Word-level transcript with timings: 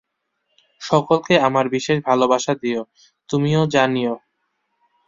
সকলকে 0.81 1.33
আমার 1.39 1.65
বিশেষ 1.69 1.97
ভালবাসা 2.07 2.53
দিও, 2.55 2.81
তুমিও 3.29 3.61
জানিও। 3.67 4.15